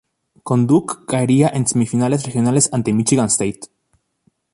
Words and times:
Con 0.47 0.65
Duke 0.65 1.05
caería 1.05 1.47
en 1.49 1.67
semifinales 1.67 2.23
regionales 2.23 2.73
ante 2.73 2.91
Michigan 2.91 3.27
State. 3.27 3.67